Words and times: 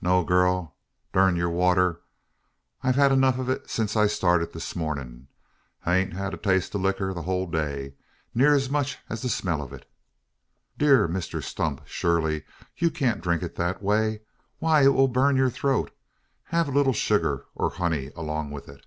"No, 0.00 0.22
gurl. 0.24 0.76
Durn 1.12 1.34
yur 1.34 1.48
water! 1.48 2.00
I 2.84 2.92
hev 2.92 2.94
hed 2.94 3.10
enuf 3.10 3.40
o' 3.40 3.44
thet 3.44 3.68
since 3.68 3.96
I 3.96 4.06
started 4.06 4.52
this 4.52 4.76
mornin'. 4.76 5.26
I 5.84 5.94
hain't 5.96 6.12
hed 6.12 6.32
a 6.32 6.36
taste 6.36 6.76
o' 6.76 6.78
licker 6.78 7.12
the 7.12 7.22
hul 7.22 7.48
day 7.48 7.94
ne'er 8.36 8.54
as 8.54 8.70
much 8.70 8.98
as 9.08 9.22
the 9.22 9.28
smell 9.28 9.60
o' 9.62 9.74
it." 9.74 9.90
"Dear 10.78 11.08
Mr 11.08 11.42
Stump! 11.42 11.80
surely 11.86 12.44
you 12.76 12.88
can't 12.88 13.20
drink 13.20 13.42
it 13.42 13.56
that 13.56 13.82
way? 13.82 14.20
Why, 14.60 14.82
it 14.84 14.94
will 14.94 15.08
burn 15.08 15.34
your 15.34 15.50
throat! 15.50 15.90
Have 16.44 16.68
a 16.68 16.70
little 16.70 16.92
sugar, 16.92 17.46
or 17.56 17.70
honey, 17.70 18.12
along 18.14 18.52
with 18.52 18.68
it?" 18.68 18.86